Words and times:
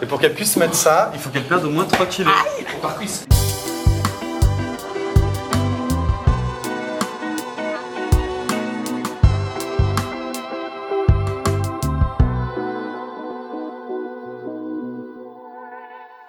Et 0.00 0.06
pour 0.06 0.20
qu'elle 0.20 0.34
puisse 0.34 0.56
mettre 0.56 0.74
ça, 0.74 1.10
il 1.14 1.20
faut 1.20 1.30
qu'elle 1.30 1.44
perde 1.44 1.64
au 1.64 1.70
moins 1.70 1.84
3 1.84 2.06
kilos. 2.06 2.32
par 2.80 2.96
cuisse. 2.96 3.26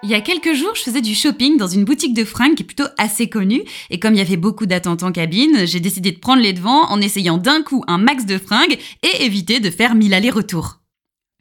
Il 0.02 0.08
y 0.08 0.16
a 0.16 0.20
quelques 0.22 0.54
jours, 0.54 0.74
je 0.74 0.82
faisais 0.82 1.02
du 1.02 1.14
shopping 1.14 1.56
dans 1.56 1.68
une 1.68 1.84
boutique 1.84 2.14
de 2.14 2.24
fringues 2.24 2.56
qui 2.56 2.64
est 2.64 2.66
plutôt 2.66 2.88
assez 2.98 3.28
connue, 3.28 3.62
et 3.90 4.00
comme 4.00 4.14
il 4.14 4.18
y 4.18 4.20
avait 4.20 4.36
beaucoup 4.36 4.66
d'attentes 4.66 5.04
en 5.04 5.12
cabine, 5.12 5.66
j'ai 5.66 5.78
décidé 5.78 6.10
de 6.10 6.18
prendre 6.18 6.42
les 6.42 6.52
devants 6.52 6.90
en 6.90 7.00
essayant 7.00 7.38
d'un 7.38 7.62
coup 7.62 7.84
un 7.86 7.98
max 7.98 8.26
de 8.26 8.36
fringues 8.36 8.76
et 9.04 9.24
éviter 9.24 9.60
de 9.60 9.70
faire 9.70 9.94
mille 9.94 10.12
allers-retours. 10.12 10.79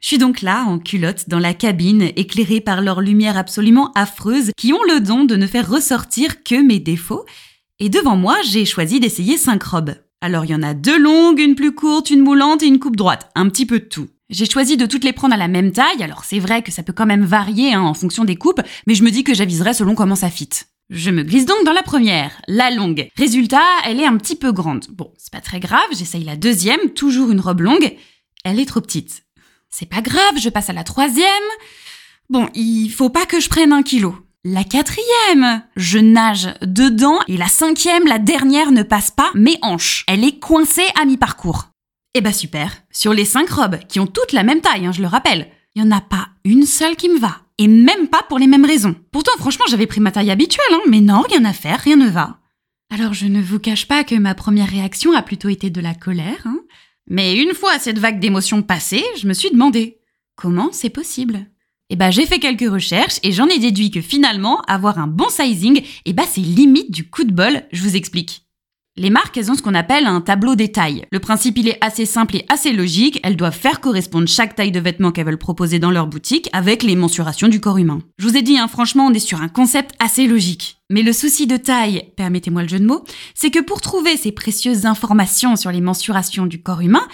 Je 0.01 0.07
suis 0.07 0.17
donc 0.17 0.41
là, 0.41 0.63
en 0.65 0.79
culotte, 0.79 1.27
dans 1.27 1.39
la 1.39 1.53
cabine, 1.53 2.11
éclairée 2.15 2.61
par 2.61 2.81
leurs 2.81 3.01
lumières 3.01 3.37
absolument 3.37 3.91
affreuses 3.95 4.51
qui 4.57 4.71
ont 4.71 4.83
le 4.83 5.01
don 5.01 5.25
de 5.25 5.35
ne 5.35 5.47
faire 5.47 5.69
ressortir 5.69 6.43
que 6.43 6.61
mes 6.61 6.79
défauts, 6.79 7.25
et 7.79 7.89
devant 7.89 8.15
moi, 8.15 8.37
j'ai 8.45 8.65
choisi 8.65 8.99
d'essayer 8.99 9.37
cinq 9.37 9.63
robes. 9.63 9.95
Alors 10.21 10.45
il 10.45 10.51
y 10.51 10.55
en 10.55 10.63
a 10.63 10.73
deux 10.73 10.97
longues, 10.97 11.39
une 11.39 11.55
plus 11.55 11.73
courte, 11.73 12.09
une 12.09 12.21
moulante 12.21 12.63
et 12.63 12.67
une 12.67 12.79
coupe 12.79 12.97
droite, 12.97 13.29
un 13.35 13.49
petit 13.49 13.65
peu 13.65 13.79
de 13.79 13.85
tout. 13.85 14.07
J'ai 14.29 14.49
choisi 14.49 14.77
de 14.77 14.85
toutes 14.85 15.03
les 15.03 15.13
prendre 15.13 15.33
à 15.33 15.37
la 15.37 15.47
même 15.47 15.71
taille, 15.71 16.03
alors 16.03 16.23
c'est 16.23 16.39
vrai 16.39 16.61
que 16.61 16.71
ça 16.71 16.83
peut 16.83 16.93
quand 16.93 17.05
même 17.05 17.23
varier 17.23 17.73
hein, 17.73 17.81
en 17.81 17.93
fonction 17.93 18.25
des 18.25 18.35
coupes, 18.35 18.61
mais 18.85 18.95
je 18.95 19.03
me 19.03 19.11
dis 19.11 19.23
que 19.23 19.33
j'aviserai 19.33 19.73
selon 19.73 19.95
comment 19.95 20.15
ça 20.15 20.29
fit. 20.29 20.49
Je 20.89 21.11
me 21.11 21.23
glisse 21.23 21.45
donc 21.45 21.63
dans 21.65 21.73
la 21.73 21.83
première, 21.83 22.31
la 22.47 22.71
longue. 22.71 23.09
Résultat, 23.15 23.65
elle 23.85 23.99
est 23.99 24.05
un 24.05 24.17
petit 24.17 24.35
peu 24.35 24.51
grande. 24.51 24.87
Bon, 24.91 25.11
c'est 25.17 25.31
pas 25.31 25.41
très 25.41 25.59
grave, 25.59 25.87
j'essaye 25.91 26.23
la 26.23 26.35
deuxième, 26.35 26.91
toujours 26.95 27.31
une 27.31 27.39
robe 27.39 27.61
longue. 27.61 27.95
Elle 28.43 28.59
est 28.59 28.65
trop 28.65 28.81
petite. 28.81 29.23
C'est 29.69 29.85
pas 29.85 30.01
grave, 30.01 30.37
je 30.39 30.49
passe 30.49 30.69
à 30.69 30.73
la 30.73 30.83
troisième. 30.83 31.25
Bon, 32.29 32.49
il 32.53 32.89
faut 32.89 33.09
pas 33.09 33.25
que 33.25 33.39
je 33.39 33.49
prenne 33.49 33.73
un 33.73 33.83
kilo. 33.83 34.15
La 34.43 34.63
quatrième, 34.63 35.63
je 35.75 35.99
nage 35.99 36.53
dedans 36.61 37.19
et 37.27 37.37
la 37.37 37.47
cinquième, 37.47 38.07
la 38.07 38.19
dernière 38.19 38.71
ne 38.71 38.83
passe 38.83 39.11
pas 39.11 39.31
mes 39.35 39.57
hanches. 39.61 40.05
Elle 40.07 40.23
est 40.23 40.39
coincée 40.39 40.87
à 40.99 41.05
mi-parcours. 41.05 41.69
Eh 42.13 42.21
bah 42.21 42.31
super. 42.33 42.71
Sur 42.91 43.13
les 43.13 43.25
cinq 43.25 43.49
robes, 43.49 43.79
qui 43.87 43.99
ont 43.99 44.07
toutes 44.07 44.31
la 44.31 44.43
même 44.43 44.61
taille, 44.61 44.85
hein, 44.85 44.91
je 44.91 45.01
le 45.01 45.07
rappelle, 45.07 45.49
il 45.75 45.83
n'y 45.83 45.87
en 45.87 45.95
a 45.95 46.01
pas 46.01 46.29
une 46.45 46.65
seule 46.65 46.95
qui 46.95 47.09
me 47.09 47.19
va. 47.19 47.41
Et 47.57 47.67
même 47.67 48.07
pas 48.07 48.23
pour 48.23 48.39
les 48.39 48.47
mêmes 48.47 48.65
raisons. 48.65 48.95
Pourtant, 49.11 49.33
franchement, 49.37 49.65
j'avais 49.69 49.87
pris 49.87 49.99
ma 49.99 50.11
taille 50.11 50.31
habituelle, 50.31 50.65
hein, 50.71 50.81
mais 50.87 51.01
non, 51.01 51.21
rien 51.21 51.43
à 51.43 51.53
faire, 51.53 51.79
rien 51.79 51.97
ne 51.97 52.09
va. 52.09 52.39
Alors 52.91 53.13
je 53.13 53.27
ne 53.27 53.41
vous 53.41 53.59
cache 53.59 53.87
pas 53.87 54.03
que 54.03 54.15
ma 54.15 54.33
première 54.33 54.69
réaction 54.69 55.13
a 55.13 55.21
plutôt 55.21 55.49
été 55.49 55.69
de 55.69 55.81
la 55.81 55.93
colère, 55.93 56.41
hein. 56.45 56.58
Mais 57.09 57.35
une 57.35 57.55
fois 57.55 57.79
cette 57.79 57.97
vague 57.97 58.19
d'émotions 58.19 58.61
passée, 58.61 59.03
je 59.19 59.27
me 59.27 59.33
suis 59.33 59.49
demandé 59.49 59.99
comment 60.35 60.69
c'est 60.71 60.91
possible? 60.91 61.47
Eh 61.89 61.95
bah 61.95 62.11
j'ai 62.11 62.27
fait 62.27 62.37
quelques 62.37 62.71
recherches 62.71 63.19
et 63.23 63.31
j'en 63.31 63.47
ai 63.47 63.57
déduit 63.57 63.89
que 63.89 63.99
finalement, 63.99 64.61
avoir 64.67 64.99
un 64.99 65.07
bon 65.07 65.27
sizing, 65.27 65.81
eh 66.05 66.13
bah 66.13 66.23
c'est 66.29 66.41
limite 66.41 66.91
du 66.91 67.09
coup 67.09 67.23
de 67.23 67.33
bol, 67.33 67.63
je 67.71 67.81
vous 67.81 67.95
explique. 67.95 68.45
Les 68.99 69.09
marques, 69.09 69.37
elles 69.37 69.49
ont 69.49 69.55
ce 69.55 69.61
qu'on 69.61 69.75
appelle 69.75 70.07
un 70.07 70.19
tableau 70.19 70.55
des 70.55 70.73
tailles. 70.73 71.05
Le 71.09 71.21
principe, 71.21 71.57
il 71.57 71.69
est 71.69 71.77
assez 71.79 72.05
simple 72.05 72.35
et 72.35 72.45
assez 72.49 72.73
logique. 72.73 73.21
Elles 73.23 73.37
doivent 73.37 73.57
faire 73.57 73.79
correspondre 73.79 74.27
chaque 74.27 74.55
taille 74.55 74.73
de 74.73 74.79
vêtement 74.81 75.13
qu'elles 75.13 75.25
veulent 75.25 75.37
proposer 75.37 75.79
dans 75.79 75.89
leur 75.89 76.05
boutique 76.05 76.49
avec 76.51 76.83
les 76.83 76.97
mensurations 76.97 77.47
du 77.47 77.61
corps 77.61 77.77
humain. 77.77 78.01
Je 78.17 78.27
vous 78.27 78.35
ai 78.35 78.41
dit, 78.41 78.57
hein, 78.57 78.67
franchement, 78.67 79.05
on 79.05 79.13
est 79.13 79.19
sur 79.19 79.41
un 79.41 79.47
concept 79.47 79.95
assez 79.99 80.27
logique. 80.27 80.81
Mais 80.89 81.01
le 81.01 81.13
souci 81.13 81.47
de 81.47 81.55
taille, 81.55 82.11
permettez-moi 82.17 82.63
le 82.63 82.67
jeu 82.67 82.79
de 82.79 82.85
mots, 82.85 83.05
c'est 83.35 83.51
que 83.51 83.61
pour 83.61 83.79
trouver 83.79 84.17
ces 84.17 84.33
précieuses 84.33 84.85
informations 84.85 85.55
sur 85.55 85.71
les 85.71 85.79
mensurations 85.79 86.45
du 86.45 86.61
corps 86.61 86.81
humain, 86.81 87.07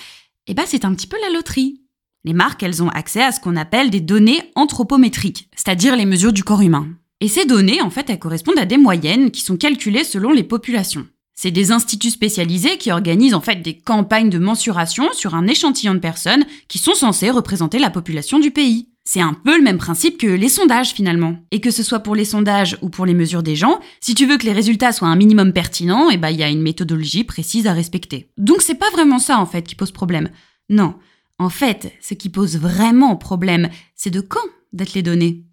eh 0.47 0.55
ben, 0.55 0.64
c'est 0.66 0.86
un 0.86 0.95
petit 0.95 1.08
peu 1.08 1.17
la 1.22 1.38
loterie. 1.38 1.81
Les 2.23 2.33
marques, 2.33 2.64
elles 2.64 2.81
ont 2.81 2.89
accès 2.89 3.22
à 3.22 3.31
ce 3.31 3.39
qu'on 3.39 3.55
appelle 3.55 3.92
des 3.92 4.02
données 4.02 4.42
anthropométriques, 4.55 5.49
c'est-à-dire 5.55 5.95
les 5.95 6.08
mesures 6.08 6.33
du 6.33 6.44
corps 6.44 6.61
humain. 6.61 6.88
Et 7.22 7.27
ces 7.27 7.45
données, 7.45 7.83
en 7.83 7.92
fait, 7.92 8.09
elles 8.09 8.17
correspondent 8.17 8.58
à 8.58 8.66
des 8.66 8.77
moyennes 8.77 9.30
qui 9.30 9.42
sont 9.42 9.55
calculées 9.55 10.03
selon 10.03 10.31
les 10.31 10.44
populations. 10.44 11.05
C'est 11.36 11.52
des 11.52 11.72
instituts 11.72 12.11
spécialisés 12.11 12.78
qui 12.78 12.91
organisent 12.91 13.33
en 13.33 13.42
fait 13.42 13.61
des 13.61 13.77
campagnes 13.77 14.30
de 14.30 14.39
mensuration 14.39 15.11
sur 15.14 15.36
un 15.36 15.48
échantillon 15.48 15.93
de 15.93 15.99
personnes 15.99 16.45
qui 16.70 16.77
sont 16.77 16.95
censées 16.95 17.30
représenter 17.30 17.77
la 17.77 17.89
population 17.89 18.39
du 18.39 18.52
pays. 18.52 18.87
C'est 19.04 19.21
un 19.21 19.33
peu 19.33 19.55
le 19.55 19.64
même 19.64 19.77
principe 19.77 20.17
que 20.17 20.27
les 20.27 20.49
sondages 20.49 20.93
finalement. 20.93 21.37
Et 21.52 21.61
que 21.61 21.71
ce 21.71 21.83
soit 21.83 21.99
pour 21.99 22.15
les 22.15 22.26
sondages 22.26 22.77
ou 22.82 22.89
pour 22.89 23.05
les 23.05 23.14
mesures 23.14 23.43
des 23.43 23.55
gens, 23.55 23.80
si 23.99 24.15
tu 24.15 24.26
veux 24.26 24.37
que 24.37 24.45
les 24.45 24.54
résultats 24.54 24.93
soient 24.93 25.10
un 25.10 25.15
minimum 25.15 25.54
pertinents, 25.54 26.10
eh 26.10 26.17
ben 26.17 26.30
il 26.30 26.39
y 26.39 26.43
a 26.43 26.49
une 26.49 26.61
méthodologie 26.61 27.23
précise 27.23 27.67
à 27.67 27.73
respecter. 27.73 28.31
Donc 28.37 28.61
c'est 28.61 28.73
pas 28.73 28.89
vraiment 28.92 29.20
ça 29.20 29.37
en 29.37 29.45
fait 29.45 29.61
qui 29.61 29.76
pose 29.76 29.92
problème. 29.92 30.30
Non. 30.70 30.95
En 31.37 31.49
fait, 31.49 31.93
ce 32.02 32.14
qui 32.14 32.30
pose 32.30 32.58
vraiment 32.58 33.17
problème, 33.17 33.70
c'est 33.93 34.10
de 34.10 34.21
quand 34.21 34.39
d'être 34.71 34.93
les 34.93 35.04
données? 35.04 35.43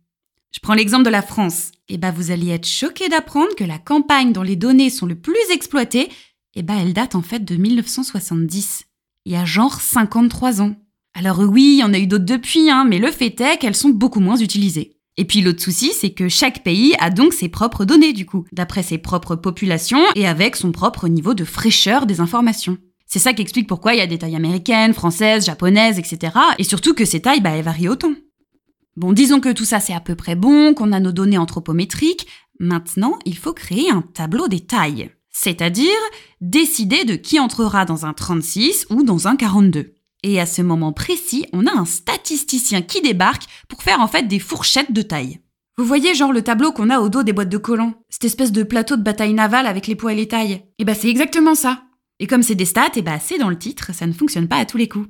Je 0.53 0.61
prends 0.61 0.75
l'exemple 0.75 1.05
de 1.05 1.11
la 1.11 1.23
France. 1.23 1.73
Eh 1.89 1.97
ben, 1.97 2.11
vous 2.11 2.31
allez 2.31 2.51
être 2.51 2.67
choqué 2.67 3.09
d'apprendre 3.09 3.55
que 3.57 3.65
la 3.65 3.79
campagne 3.79 4.33
dont 4.33 4.43
les 4.43 4.57
données 4.57 4.91
sont 4.91 5.07
le 5.07 5.15
plus 5.15 5.51
exploitées, 5.51 6.11
eh 6.55 6.63
ben, 6.63 6.77
elle 6.79 6.93
date 6.93 7.15
en 7.15 7.23
fait 7.23 7.45
de 7.45 7.57
1970. 7.57 8.85
Il 9.25 9.33
y 9.33 9.37
a 9.37 9.45
genre 9.45 9.81
53 9.81 10.61
ans. 10.61 10.75
Alors 11.15 11.41
oui, 11.41 11.75
il 11.75 11.81
y 11.81 11.85
en 11.85 11.95
a 11.95 11.99
eu 11.99 12.07
d'autres 12.07 12.25
depuis, 12.25 12.71
hein, 12.71 12.85
mais 12.85 12.99
le 12.99 13.11
fait 13.11 13.41
est 13.41 13.59
qu'elles 13.59 13.75
sont 13.75 13.91
beaucoup 13.91 14.21
moins 14.21 14.37
utilisées. 14.37 14.97
Et 15.17 15.25
puis 15.25 15.43
l'autre 15.43 15.63
souci, 15.63 15.93
c'est 15.95 16.13
que 16.13 16.29
chaque 16.29 16.63
pays 16.63 16.95
a 16.99 17.11
donc 17.11 17.33
ses 17.33 17.49
propres 17.49 17.85
données 17.85 18.13
du 18.13 18.25
coup, 18.25 18.47
d'après 18.53 18.83
ses 18.83 18.99
propres 18.99 19.37
populations 19.37 20.03
et 20.15 20.27
avec 20.27 20.57
son 20.57 20.73
propre 20.73 21.09
niveau 21.09 21.35
de 21.35 21.45
fraîcheur 21.45 22.07
des 22.07 22.21
informations. 22.21 22.79
C'est 23.07 23.19
ça 23.19 23.35
qui 23.35 23.43
explique 23.43 23.69
pourquoi 23.69 23.95
il 23.95 23.99
y 23.99 24.03
a 24.03 24.07
des 24.07 24.19
tailles 24.19 24.37
américaines, 24.37 24.95
françaises, 24.95 25.45
japonaises, 25.45 25.99
etc. 25.99 26.33
Et 26.59 26.65
surtout 26.65 26.95
que 26.95 27.05
ces 27.05 27.21
tailles, 27.21 27.43
bah, 27.43 27.51
elles 27.51 27.65
varient 27.65 27.89
autant. 27.89 28.15
Bon, 28.97 29.13
disons 29.13 29.41
que 29.41 29.53
tout 29.53 29.65
ça 29.65 29.81
c'est 29.81 29.95
à 29.95 30.01
peu 30.01 30.15
près 30.15 30.37
bon, 30.37 30.75
qu'on 30.75 30.93
a 30.93 31.01
nos 31.01 31.13
données 31.13 31.39
anthropométriques. 31.39 32.27
Maintenant, 32.59 33.19
il 33.25 33.37
faut 33.37 33.55
créer 33.55 33.91
un 33.91 34.03
tableau 34.03 34.49
des 34.49 34.61
tailles. 34.61 35.11
C'est-à-dire 35.31 35.89
décider 36.41 37.05
de 37.05 37.15
qui 37.15 37.41
entrera 37.41 37.87
dans 37.87 38.05
un 38.05 38.13
36 38.13 38.87
ou 38.91 39.03
dans 39.03 39.29
un 39.29 39.37
42. 39.37 39.95
Et 40.23 40.39
à 40.41 40.47
ce 40.47 40.63
moment 40.63 40.93
précis, 40.93 41.47
on 41.53 41.67
a 41.67 41.73
un 41.73 41.87
statisticien 41.87 42.83
qui 42.83 43.01
débarque 43.01 43.45
pour 43.69 43.83
faire 43.83 44.01
en 44.01 44.09
fait 44.09 44.29
des 44.29 44.39
fourchettes 44.39 44.93
de 44.93 45.03
taille. 45.03 45.41
Vous 45.79 45.87
voyez 45.87 46.15
genre 46.15 46.33
le 46.33 46.43
tableau 46.43 46.71
qu'on 46.71 46.91
a 46.91 47.01
au 47.01 47.09
dos 47.09 47.23
des 47.23 47.33
boîtes 47.33 47.49
de 47.49 47.57
collants 47.57 47.95
Cette 48.11 48.27
espèce 48.27 48.53
de 48.53 48.63
plateau 48.63 48.97
de 48.97 49.03
bataille 49.03 49.33
navale 49.33 49.67
avec 49.67 49.87
les 49.87 49.97
poids 49.97 50.13
et 50.13 50.17
les 50.17 50.29
tailles. 50.29 50.53
Et 50.53 50.65
eh 50.81 50.85
bah 50.85 50.93
ben, 50.93 50.99
c'est 51.01 51.09
exactement 51.09 51.55
ça. 51.55 51.85
Et 52.21 52.27
comme 52.27 52.43
c'est 52.43 52.55
des 52.55 52.67
stats, 52.67 52.89
et 52.89 52.99
eh 52.99 53.03
bah 53.03 53.13
ben, 53.13 53.21
c'est 53.21 53.39
dans 53.39 53.49
le 53.49 53.59
titre, 53.59 53.95
ça 53.95 54.07
ne 54.07 54.13
fonctionne 54.13 54.49
pas 54.49 54.59
à 54.59 54.67
tous 54.67 54.77
les 54.77 54.89
coups. 54.89 55.09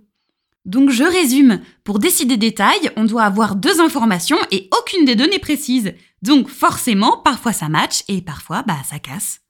Donc 0.65 0.91
je 0.91 1.05
résume, 1.05 1.61
pour 1.83 1.99
décider 1.99 2.37
des 2.37 2.55
tailles, 2.55 2.91
on 2.97 3.05
doit 3.05 3.25
avoir 3.25 3.57
deux 3.57 3.81
informations 3.81 4.39
et 4.51 4.69
aucune 4.79 5.05
des 5.05 5.17
données 5.17 5.39
précises. 5.41 5.93
Donc 6.23 6.49
forcément, 6.49 7.19
parfois 7.25 7.53
ça 7.53 7.69
match 7.69 8.05
et 8.09 8.23
parfois 8.23 8.63
bah 8.63 8.79
ça 8.89 8.99
casse. 8.99 9.41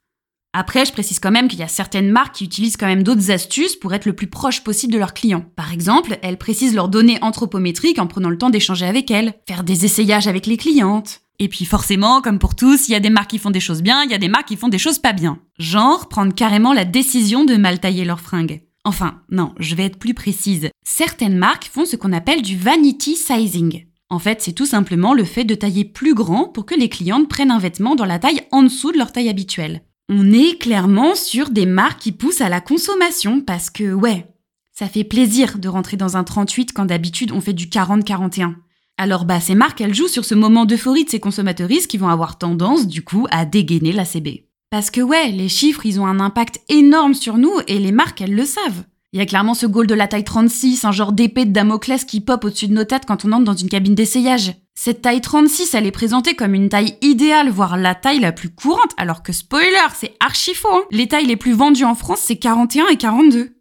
Après, 0.55 0.85
je 0.85 0.91
précise 0.91 1.19
quand 1.19 1.31
même 1.31 1.47
qu'il 1.47 1.59
y 1.59 1.63
a 1.63 1.67
certaines 1.67 2.11
marques 2.11 2.35
qui 2.35 2.45
utilisent 2.45 2.77
quand 2.77 2.85
même 2.85 3.01
d'autres 3.01 3.31
astuces 3.31 3.75
pour 3.75 3.93
être 3.95 4.05
le 4.05 4.13
plus 4.13 4.27
proche 4.27 4.63
possible 4.63 4.93
de 4.93 4.99
leurs 4.99 5.15
clients. 5.15 5.45
Par 5.55 5.73
exemple, 5.73 6.19
elles 6.21 6.37
précisent 6.37 6.75
leurs 6.75 6.89
données 6.89 7.17
anthropométriques 7.23 7.97
en 7.97 8.05
prenant 8.05 8.29
le 8.29 8.37
temps 8.37 8.51
d'échanger 8.51 8.85
avec 8.85 9.09
elles, 9.09 9.33
faire 9.47 9.63
des 9.63 9.85
essayages 9.85 10.27
avec 10.27 10.45
les 10.45 10.57
clientes. 10.57 11.21
Et 11.39 11.47
puis 11.49 11.65
forcément, 11.65 12.21
comme 12.21 12.37
pour 12.37 12.55
tous, 12.55 12.87
il 12.87 12.91
y 12.91 12.95
a 12.95 12.99
des 12.99 13.09
marques 13.09 13.31
qui 13.31 13.39
font 13.39 13.49
des 13.49 13.59
choses 13.59 13.81
bien, 13.81 14.03
il 14.03 14.11
y 14.11 14.13
a 14.13 14.19
des 14.19 14.27
marques 14.27 14.47
qui 14.47 14.55
font 14.55 14.67
des 14.67 14.77
choses 14.77 14.99
pas 14.99 15.13
bien. 15.13 15.39
Genre, 15.57 16.07
prendre 16.07 16.35
carrément 16.35 16.73
la 16.73 16.85
décision 16.85 17.45
de 17.45 17.55
mal 17.55 17.79
tailler 17.79 18.05
leurs 18.05 18.21
fringues. 18.21 18.61
Enfin, 18.85 19.21
non, 19.29 19.53
je 19.59 19.75
vais 19.75 19.85
être 19.85 19.97
plus 19.97 20.13
précise. 20.13 20.69
Certaines 20.83 21.37
marques 21.37 21.69
font 21.71 21.85
ce 21.85 21.95
qu'on 21.95 22.11
appelle 22.11 22.41
du 22.41 22.57
vanity 22.57 23.15
sizing. 23.15 23.85
En 24.09 24.19
fait, 24.19 24.41
c'est 24.41 24.53
tout 24.53 24.65
simplement 24.65 25.13
le 25.13 25.23
fait 25.23 25.45
de 25.45 25.55
tailler 25.55 25.85
plus 25.85 26.13
grand 26.13 26.49
pour 26.49 26.65
que 26.65 26.75
les 26.75 26.89
clientes 26.89 27.29
prennent 27.29 27.51
un 27.51 27.59
vêtement 27.59 27.95
dans 27.95 28.05
la 28.05 28.19
taille 28.19 28.41
en 28.51 28.63
dessous 28.63 28.91
de 28.91 28.97
leur 28.97 29.11
taille 29.11 29.29
habituelle. 29.29 29.81
On 30.09 30.31
est 30.31 30.59
clairement 30.59 31.15
sur 31.15 31.49
des 31.49 31.65
marques 31.65 32.01
qui 32.01 32.11
poussent 32.11 32.41
à 32.41 32.49
la 32.49 32.61
consommation 32.61 33.41
parce 33.41 33.69
que, 33.69 33.93
ouais, 33.93 34.27
ça 34.73 34.87
fait 34.87 35.03
plaisir 35.03 35.59
de 35.59 35.69
rentrer 35.69 35.97
dans 35.97 36.17
un 36.17 36.23
38 36.23 36.73
quand 36.73 36.85
d'habitude 36.85 37.31
on 37.31 37.41
fait 37.41 37.53
du 37.53 37.67
40-41. 37.67 38.55
Alors 38.97 39.25
bah 39.25 39.39
ces 39.39 39.55
marques, 39.55 39.81
elles 39.81 39.93
jouent 39.93 40.07
sur 40.07 40.25
ce 40.25 40.35
moment 40.35 40.65
d'euphorie 40.65 41.05
de 41.05 41.09
ces 41.09 41.19
consommateuristes 41.19 41.89
qui 41.89 41.97
vont 41.97 42.09
avoir 42.09 42.37
tendance 42.37 42.87
du 42.87 43.03
coup 43.03 43.25
à 43.31 43.45
dégainer 43.45 43.91
la 43.91 44.05
CB. 44.05 44.47
Parce 44.73 44.89
que 44.89 45.01
ouais, 45.01 45.29
les 45.29 45.49
chiffres, 45.49 45.85
ils 45.85 45.99
ont 45.99 46.07
un 46.07 46.19
impact 46.19 46.59
énorme 46.67 47.13
sur 47.13 47.37
nous 47.37 47.53
et 47.67 47.77
les 47.77 47.91
marques, 47.91 48.21
elles 48.21 48.33
le 48.33 48.43
savent. 48.43 48.85
Il 49.11 49.19
y 49.19 49.21
a 49.21 49.25
clairement 49.27 49.53
ce 49.53 49.67
goal 49.67 49.85
de 49.85 49.93
la 49.93 50.07
taille 50.07 50.23
36, 50.23 50.83
un 50.83 50.91
genre 50.91 51.11
d'épée 51.11 51.45
de 51.45 51.51
Damoclès 51.51 52.03
qui 52.05 52.21
pop 52.21 52.43
au-dessus 52.43 52.69
de 52.69 52.73
nos 52.73 52.83
têtes 52.83 53.05
quand 53.05 53.23
on 53.23 53.33
entre 53.33 53.43
dans 53.43 53.53
une 53.53 53.69
cabine 53.69 53.93
d'essayage. 53.93 54.55
Cette 54.73 55.03
taille 55.03 55.21
36, 55.21 55.75
elle 55.75 55.85
est 55.85 55.91
présentée 55.91 56.33
comme 56.33 56.55
une 56.55 56.69
taille 56.69 56.97
idéale, 57.03 57.51
voire 57.51 57.77
la 57.77 57.93
taille 57.93 58.19
la 58.19 58.31
plus 58.31 58.49
courante, 58.49 58.93
alors 58.97 59.21
que 59.21 59.31
spoiler, 59.31 59.77
c'est 59.93 60.15
archi 60.19 60.55
faux. 60.55 60.73
Hein. 60.73 60.85
Les 60.89 61.07
tailles 61.07 61.27
les 61.27 61.37
plus 61.37 61.53
vendues 61.53 61.85
en 61.85 61.93
France, 61.93 62.21
c'est 62.23 62.37
41 62.37 62.87
et 62.87 62.97
42. 62.97 63.51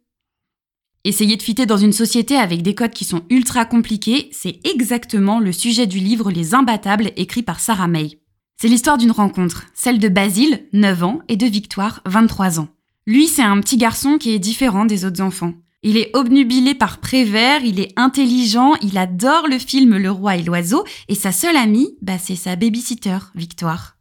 Essayer 1.05 1.37
de 1.37 1.43
fitter 1.43 1.67
dans 1.67 1.77
une 1.77 1.93
société 1.93 2.37
avec 2.37 2.63
des 2.63 2.75
codes 2.75 2.95
qui 2.95 3.05
sont 3.05 3.21
ultra 3.29 3.67
compliqués, 3.67 4.31
c'est 4.33 4.61
exactement 4.65 5.41
le 5.41 5.53
sujet 5.53 5.87
du 5.87 5.99
livre 5.99 6.31
Les 6.31 6.55
Imbattables 6.55 7.11
écrit 7.17 7.43
par 7.43 7.61
Sarah 7.61 7.87
May. 7.87 8.22
C'est 8.63 8.69
l'histoire 8.69 8.97
d'une 8.97 9.11
rencontre, 9.11 9.67
celle 9.75 9.99
de 9.99 10.09
Basile, 10.09 10.69
9 10.73 11.03
ans, 11.03 11.19
et 11.27 11.35
de 11.35 11.47
Victoire, 11.47 12.01
23 12.07 12.61
ans. 12.61 12.69
Lui, 13.09 13.27
c'est 13.27 13.43
un 13.43 13.59
petit 13.59 13.77
garçon 13.77 14.19
qui 14.19 14.31
est 14.31 14.39
différent 14.39 14.85
des 14.85 15.05
autres 15.05 15.21
enfants. 15.21 15.55
Il 15.83 15.97
est 15.97 16.15
obnubilé 16.15 16.77
par 16.77 16.99
Prévert, 16.99 17.65
il 17.65 17.81
est 17.81 17.93
intelligent, 17.97 18.75
il 18.81 18.99
adore 18.99 19.49
le 19.49 19.59
film 19.59 19.97
Le 19.97 20.13
Roi 20.13 20.37
et 20.37 20.45
l'Oiseau, 20.45 20.85
et 21.09 21.17
sa 21.17 21.33
seule 21.33 21.57
amie, 21.57 21.97
bah, 22.03 22.19
c'est 22.19 22.37
sa 22.37 22.55
babysitter, 22.55 23.19
Victoire. 23.35 23.97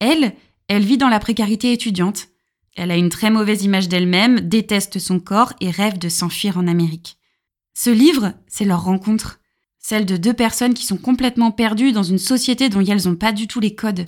Elle, 0.00 0.32
elle 0.68 0.82
vit 0.82 0.96
dans 0.96 1.10
la 1.10 1.20
précarité 1.20 1.70
étudiante. 1.70 2.28
Elle 2.76 2.90
a 2.90 2.96
une 2.96 3.10
très 3.10 3.28
mauvaise 3.28 3.64
image 3.64 3.90
d'elle-même, 3.90 4.40
déteste 4.40 4.98
son 4.98 5.20
corps 5.20 5.52
et 5.60 5.70
rêve 5.70 5.98
de 5.98 6.08
s'enfuir 6.08 6.56
en 6.56 6.66
Amérique. 6.68 7.18
Ce 7.74 7.90
livre, 7.90 8.32
c'est 8.46 8.64
leur 8.64 8.82
rencontre. 8.82 9.40
Celle 9.86 10.06
de 10.06 10.16
deux 10.16 10.32
personnes 10.32 10.72
qui 10.72 10.86
sont 10.86 10.96
complètement 10.96 11.50
perdues 11.50 11.92
dans 11.92 12.02
une 12.02 12.16
société 12.16 12.70
dont 12.70 12.80
elles 12.80 13.06
n'ont 13.06 13.16
pas 13.16 13.32
du 13.32 13.46
tout 13.46 13.60
les 13.60 13.74
codes. 13.74 14.06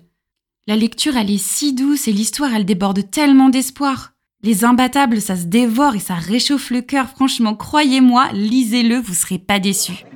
La 0.67 0.75
lecture, 0.75 1.19
elle 1.19 1.31
est 1.31 1.37
si 1.37 1.75
douce 1.75 2.09
et 2.09 2.13
l'histoire, 2.13 2.55
elle 2.55 2.65
déborde 2.65 3.11
tellement 3.11 3.51
d'espoir. 3.51 4.15
Les 4.43 4.65
imbattables, 4.65 5.21
ça 5.21 5.37
se 5.37 5.45
dévore 5.45 5.95
et 5.95 6.01
ça 6.01 6.15
réchauffe 6.15 6.71
le 6.71 6.81
cœur. 6.81 7.11
Franchement, 7.11 7.55
croyez-moi, 7.55 8.31
lisez-le, 8.33 8.97
vous 8.97 9.13
serez 9.13 9.39
pas 9.39 9.59
déçus. 9.59 10.07